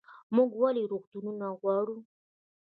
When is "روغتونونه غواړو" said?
0.91-1.97